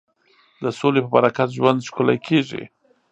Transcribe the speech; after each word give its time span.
د 0.63 0.65
سولې 0.79 1.01
په 1.03 1.09
برکت 1.15 1.49
ژوند 1.57 1.85
ښکلی 1.87 2.17
کېږي. 2.27 2.63